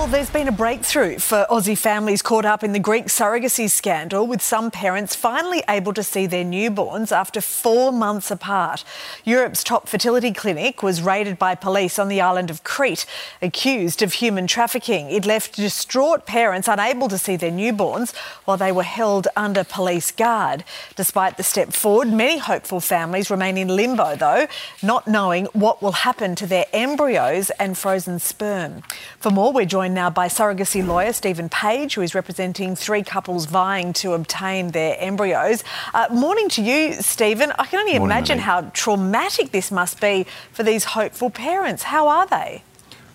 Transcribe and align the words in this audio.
Well, 0.00 0.08
there's 0.08 0.30
been 0.30 0.48
a 0.48 0.52
breakthrough 0.52 1.18
for 1.18 1.46
Aussie 1.50 1.76
families 1.76 2.22
caught 2.22 2.46
up 2.46 2.64
in 2.64 2.72
the 2.72 2.78
Greek 2.78 3.08
surrogacy 3.08 3.68
scandal, 3.68 4.26
with 4.26 4.40
some 4.40 4.70
parents 4.70 5.14
finally 5.14 5.62
able 5.68 5.92
to 5.92 6.02
see 6.02 6.24
their 6.24 6.42
newborns 6.42 7.12
after 7.12 7.42
four 7.42 7.92
months 7.92 8.30
apart. 8.30 8.82
Europe's 9.26 9.62
top 9.62 9.90
fertility 9.90 10.32
clinic 10.32 10.82
was 10.82 11.02
raided 11.02 11.38
by 11.38 11.54
police 11.54 11.98
on 11.98 12.08
the 12.08 12.18
island 12.18 12.48
of 12.48 12.64
Crete, 12.64 13.04
accused 13.42 14.00
of 14.00 14.14
human 14.14 14.46
trafficking. 14.46 15.10
It 15.10 15.26
left 15.26 15.56
distraught 15.56 16.24
parents 16.24 16.66
unable 16.66 17.08
to 17.08 17.18
see 17.18 17.36
their 17.36 17.52
newborns 17.52 18.16
while 18.46 18.56
they 18.56 18.72
were 18.72 18.84
held 18.84 19.28
under 19.36 19.64
police 19.64 20.10
guard. 20.10 20.64
Despite 20.96 21.36
the 21.36 21.42
step 21.42 21.74
forward, 21.74 22.08
many 22.08 22.38
hopeful 22.38 22.80
families 22.80 23.30
remain 23.30 23.58
in 23.58 23.68
limbo, 23.68 24.16
though, 24.16 24.46
not 24.82 25.06
knowing 25.06 25.44
what 25.52 25.82
will 25.82 25.92
happen 25.92 26.34
to 26.36 26.46
their 26.46 26.64
embryos 26.72 27.50
and 27.60 27.76
frozen 27.76 28.18
sperm. 28.18 28.82
For 29.18 29.30
more, 29.30 29.52
we're 29.52 29.66
joined 29.66 29.89
now 29.94 30.10
by 30.10 30.28
surrogacy 30.28 30.86
lawyer 30.86 31.12
Stephen 31.12 31.48
Page, 31.48 31.94
who 31.94 32.02
is 32.02 32.14
representing 32.14 32.76
three 32.76 33.02
couples 33.02 33.46
vying 33.46 33.92
to 33.94 34.12
obtain 34.12 34.70
their 34.70 34.96
embryos. 34.98 35.64
Uh, 35.94 36.06
morning 36.10 36.48
to 36.50 36.62
you, 36.62 36.94
Stephen. 36.94 37.52
I 37.58 37.66
can 37.66 37.80
only 37.80 37.98
Morning, 37.98 38.16
imagine 38.16 38.38
how 38.38 38.62
traumatic 38.72 39.52
this 39.52 39.70
must 39.70 40.00
be 40.00 40.26
for 40.52 40.62
these 40.62 40.84
hopeful 40.84 41.30
parents. 41.30 41.84
How 41.84 42.08
are 42.08 42.26
they? 42.26 42.62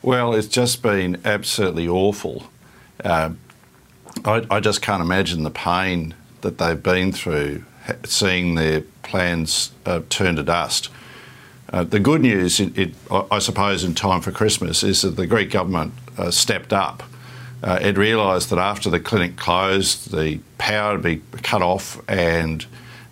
Well, 0.01 0.33
it's 0.33 0.47
just 0.47 0.81
been 0.81 1.21
absolutely 1.25 1.87
awful. 1.87 2.43
Um, 3.03 3.39
I, 4.23 4.45
I 4.49 4.59
just 4.59 4.81
can't 4.81 5.01
imagine 5.01 5.43
the 5.43 5.51
pain 5.51 6.13
that 6.41 6.57
they've 6.57 6.81
been 6.81 7.11
through, 7.11 7.63
seeing 8.05 8.55
their 8.55 8.81
plans 9.03 9.71
uh, 9.85 10.01
turn 10.09 10.35
to 10.35 10.43
dust. 10.43 10.89
Uh, 11.73 11.83
the 11.83 11.99
good 11.99 12.21
news, 12.21 12.59
it, 12.59 12.77
it, 12.77 12.93
I 13.09 13.25
I 13.31 13.39
suppose, 13.39 13.83
in 13.83 13.95
time 13.95 14.21
for 14.21 14.31
Christmas, 14.31 14.83
is 14.83 15.01
that 15.01 15.15
the 15.15 15.25
Greek 15.25 15.49
government 15.49 15.93
uh, 16.17 16.31
stepped 16.31 16.73
up. 16.73 17.03
Uh, 17.63 17.79
it 17.81 17.97
realised 17.97 18.49
that 18.49 18.59
after 18.59 18.89
the 18.89 18.99
clinic 18.99 19.37
closed, 19.37 20.11
the 20.11 20.39
power 20.57 20.93
would 20.93 21.03
be 21.03 21.21
cut 21.41 21.61
off, 21.61 22.01
and 22.07 22.65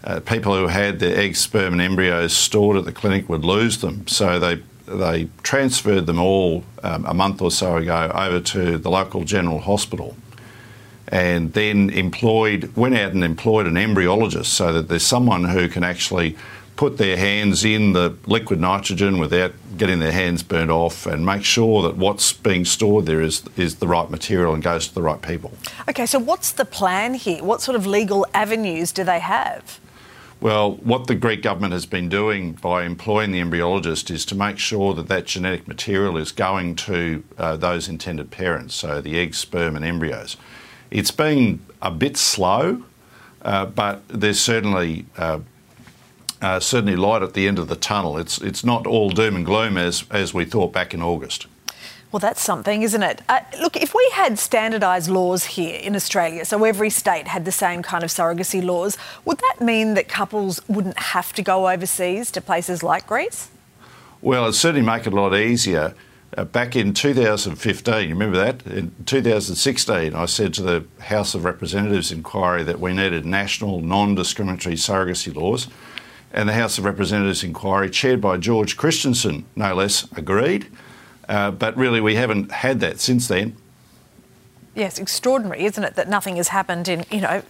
uh, 0.03 0.19
people 0.19 0.55
who 0.55 0.67
had 0.67 0.99
their 0.99 1.17
eggs, 1.17 1.39
sperm, 1.39 1.73
and 1.73 1.81
embryos 1.81 2.35
stored 2.35 2.77
at 2.77 2.85
the 2.85 2.91
clinic 2.91 3.27
would 3.29 3.43
lose 3.43 3.79
them. 3.79 4.07
So 4.07 4.39
they 4.39 4.61
they 4.85 5.29
transferred 5.43 6.05
them 6.05 6.19
all 6.19 6.63
um, 6.83 7.05
a 7.05 7.13
month 7.13 7.41
or 7.41 7.49
so 7.49 7.77
ago 7.77 8.11
over 8.13 8.41
to 8.41 8.77
the 8.77 8.91
local 8.91 9.23
general 9.23 9.59
hospital 9.59 10.15
and 11.13 11.53
then 11.53 11.91
employed, 11.91 12.75
went 12.75 12.95
out 12.95 13.11
and 13.11 13.23
employed 13.23 13.67
an 13.67 13.75
embryologist 13.75 14.47
so 14.47 14.73
that 14.73 14.87
there's 14.87 15.05
someone 15.05 15.43
who 15.43 15.67
can 15.67 15.83
actually 15.83 16.35
put 16.75 16.97
their 16.97 17.17
hands 17.17 17.63
in 17.63 17.93
the 17.93 18.17
liquid 18.25 18.59
nitrogen 18.59 19.19
without 19.19 19.53
getting 19.77 19.99
their 19.99 20.11
hands 20.11 20.43
burnt 20.43 20.71
off 20.71 21.05
and 21.05 21.25
make 21.25 21.43
sure 21.43 21.81
that 21.83 21.97
what's 21.97 22.33
being 22.33 22.65
stored 22.65 23.05
there 23.05 23.21
is, 23.21 23.43
is 23.57 23.75
the 23.75 23.87
right 23.87 24.09
material 24.09 24.53
and 24.53 24.63
goes 24.63 24.87
to 24.87 24.93
the 24.93 25.01
right 25.01 25.21
people. 25.21 25.51
Okay, 25.89 26.05
so 26.05 26.19
what's 26.19 26.51
the 26.51 26.65
plan 26.65 27.13
here? 27.13 27.43
What 27.43 27.61
sort 27.61 27.75
of 27.75 27.85
legal 27.85 28.25
avenues 28.33 28.91
do 28.91 29.03
they 29.03 29.19
have? 29.19 29.79
Well, 30.43 30.73
what 30.75 31.07
the 31.07 31.15
Greek 31.15 31.41
government 31.41 31.71
has 31.71 31.85
been 31.85 32.09
doing 32.09 32.51
by 32.53 32.83
employing 32.83 33.31
the 33.31 33.39
embryologist 33.39 34.11
is 34.11 34.25
to 34.25 34.35
make 34.35 34.59
sure 34.59 34.93
that 34.93 35.07
that 35.07 35.25
genetic 35.25 35.69
material 35.69 36.17
is 36.17 36.33
going 36.33 36.75
to 36.75 37.23
uh, 37.37 37.55
those 37.55 37.87
intended 37.87 38.29
parents, 38.29 38.75
so 38.75 38.99
the 38.99 39.17
eggs, 39.17 39.37
sperm, 39.37 39.77
and 39.77 39.85
embryos. 39.85 40.35
It's 40.91 41.11
been 41.11 41.61
a 41.81 41.91
bit 41.91 42.17
slow, 42.17 42.83
uh, 43.41 43.67
but 43.67 44.01
there's 44.09 44.41
certainly 44.41 45.05
uh, 45.17 45.39
uh, 46.43 46.59
certainly 46.59 46.95
light 46.95 47.23
at 47.23 47.33
the 47.33 47.47
end 47.47 47.57
of 47.57 47.69
the 47.69 47.75
tunnel. 47.75 48.17
It's 48.17 48.39
it's 48.41 48.63
not 48.63 48.85
all 48.85 49.09
doom 49.09 49.35
and 49.35 49.45
gloom 49.45 49.77
as 49.77 50.03
as 50.11 50.33
we 50.33 50.45
thought 50.45 50.73
back 50.73 50.93
in 50.93 51.01
August. 51.01 51.47
Well, 52.11 52.19
that's 52.19 52.43
something, 52.43 52.83
isn't 52.83 53.01
it? 53.01 53.23
Uh, 53.27 53.39
look, 53.59 53.75
if 53.75 53.95
we 53.95 54.07
had 54.13 54.37
standardised 54.37 55.09
laws 55.09 55.45
here 55.45 55.79
in 55.79 55.95
Australia, 55.95 56.45
so 56.45 56.63
every 56.63 56.91
state 56.91 57.27
had 57.27 57.43
the 57.43 57.51
same 57.51 57.81
kind 57.81 58.03
of 58.03 58.11
surrogacy 58.11 58.63
laws, 58.63 58.99
would 59.25 59.39
that 59.39 59.61
mean 59.61 59.95
that 59.95 60.07
couples 60.09 60.61
wouldn't 60.67 60.99
have 60.99 61.33
to 61.33 61.41
go 61.41 61.67
overseas 61.67 62.29
to 62.31 62.39
places 62.39 62.83
like 62.83 63.07
Greece? 63.07 63.49
Well, 64.21 64.43
it'd 64.43 64.53
certainly 64.53 64.85
make 64.85 65.07
it 65.07 65.13
a 65.13 65.15
lot 65.15 65.35
easier. 65.35 65.95
Uh, 66.37 66.45
back 66.45 66.75
in 66.75 66.93
2015, 66.93 68.03
you 68.03 68.09
remember 68.09 68.37
that? 68.37 68.63
In 68.67 68.93
2016, 69.07 70.13
I 70.13 70.25
said 70.25 70.53
to 70.53 70.61
the 70.61 70.85
House 70.99 71.33
of 71.33 71.43
Representatives 71.43 72.11
inquiry 72.11 72.61
that 72.61 72.79
we 72.79 72.93
needed 72.93 73.25
national 73.25 73.81
non 73.81 74.13
discriminatory 74.13 74.75
surrogacy 74.75 75.33
laws. 75.33 75.67
And 76.33 76.49
the 76.49 76.53
House 76.53 76.77
of 76.77 76.85
Representatives 76.85 77.43
inquiry, 77.43 77.89
chaired 77.89 78.19
by 78.19 78.37
George 78.37 78.75
Christensen, 78.75 79.45
no 79.55 79.75
less, 79.75 80.11
agreed. 80.17 80.67
Uh, 81.29 81.51
but 81.51 81.77
really, 81.77 82.01
we 82.01 82.15
haven't 82.15 82.51
had 82.51 82.79
that 82.79 82.99
since 82.99 83.27
then. 83.27 83.55
Yes, 84.75 84.97
extraordinary, 84.97 85.65
isn't 85.65 85.83
it, 85.83 85.93
that 85.95 86.09
nothing 86.09 86.37
has 86.37 86.47
happened 86.47 86.87
in, 86.87 87.05
you 87.11 87.21
know, 87.21 87.43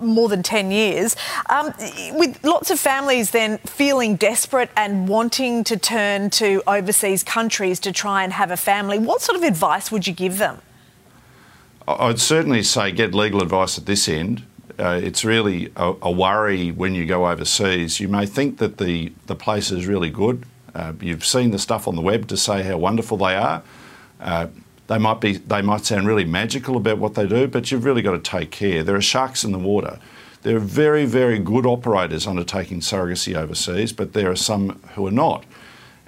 more 0.00 0.28
than 0.28 0.42
10 0.42 0.72
years. 0.72 1.14
Um, 1.48 1.72
with 2.14 2.42
lots 2.42 2.72
of 2.72 2.80
families 2.80 3.30
then 3.30 3.58
feeling 3.58 4.16
desperate 4.16 4.70
and 4.76 5.06
wanting 5.08 5.62
to 5.64 5.76
turn 5.76 6.30
to 6.30 6.62
overseas 6.66 7.22
countries 7.22 7.78
to 7.80 7.92
try 7.92 8.24
and 8.24 8.32
have 8.32 8.50
a 8.50 8.56
family, 8.56 8.98
what 8.98 9.20
sort 9.22 9.36
of 9.36 9.44
advice 9.44 9.92
would 9.92 10.08
you 10.08 10.12
give 10.12 10.38
them? 10.38 10.60
I'd 11.86 12.18
certainly 12.18 12.64
say 12.64 12.90
get 12.90 13.14
legal 13.14 13.40
advice 13.40 13.78
at 13.78 13.86
this 13.86 14.08
end. 14.08 14.42
Uh, 14.78 15.00
it's 15.02 15.24
really 15.24 15.70
a, 15.76 15.94
a 16.02 16.10
worry 16.10 16.70
when 16.70 16.94
you 16.94 17.06
go 17.06 17.28
overseas. 17.28 18.00
You 18.00 18.08
may 18.08 18.26
think 18.26 18.58
that 18.58 18.78
the, 18.78 19.12
the 19.26 19.34
place 19.34 19.70
is 19.70 19.86
really 19.86 20.10
good. 20.10 20.44
Uh, 20.74 20.92
you've 21.00 21.24
seen 21.24 21.50
the 21.50 21.58
stuff 21.58 21.86
on 21.86 21.94
the 21.94 22.02
web 22.02 22.26
to 22.28 22.36
say 22.36 22.62
how 22.62 22.78
wonderful 22.78 23.16
they 23.16 23.36
are. 23.36 23.62
Uh, 24.20 24.48
they 24.86 24.98
might 24.98 25.20
be 25.20 25.38
they 25.38 25.62
might 25.62 25.84
sound 25.84 26.06
really 26.06 26.24
magical 26.24 26.76
about 26.76 26.98
what 26.98 27.14
they 27.14 27.26
do, 27.26 27.46
but 27.46 27.70
you've 27.70 27.84
really 27.84 28.02
got 28.02 28.12
to 28.12 28.18
take 28.18 28.50
care. 28.50 28.82
There 28.82 28.96
are 28.96 29.00
sharks 29.00 29.44
in 29.44 29.52
the 29.52 29.58
water. 29.58 29.98
There 30.42 30.56
are 30.56 30.60
very, 30.60 31.06
very 31.06 31.38
good 31.38 31.64
operators 31.64 32.26
undertaking 32.26 32.80
surrogacy 32.80 33.34
overseas, 33.34 33.94
but 33.94 34.12
there 34.12 34.30
are 34.30 34.36
some 34.36 34.80
who 34.94 35.06
are 35.06 35.10
not. 35.10 35.44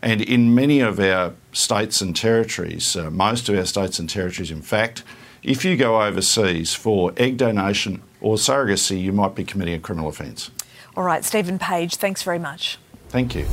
And 0.03 0.21
in 0.21 0.54
many 0.54 0.81
of 0.81 1.00
our 1.00 1.33
states 1.53 2.03
and 2.03 2.15
territories, 2.15 2.97
uh, 2.97 3.10
most 3.10 3.48
of 3.48 3.56
our 3.56 3.65
states 3.65 3.98
and 3.98 4.10
territories, 4.10 4.50
in 4.50 4.60
fact, 4.60 5.03
if 5.47 5.65
you 5.65 5.77
go 5.77 6.03
overseas 6.03 6.75
for 6.75 7.12
egg 7.17 7.37
donation 7.37 8.03
or 8.21 8.34
surrogacy, 8.34 9.01
you 9.01 9.12
might 9.12 9.34
be 9.34 9.45
committing 9.45 9.75
a 9.75 9.79
criminal 9.79 10.09
offence. 10.09 10.51
All 10.97 11.05
right, 11.05 11.25
Stephen 11.25 11.59
Page, 11.59 11.97
thanks 11.97 12.23
very 12.23 12.41
much. 12.41 12.79
Thank 13.09 13.34
you. 13.37 13.47